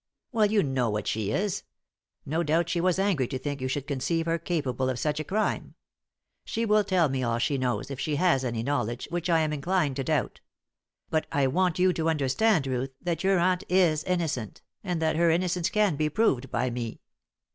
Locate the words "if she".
7.91-8.15